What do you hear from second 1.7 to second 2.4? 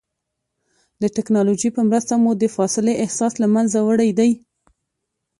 په مرسته مو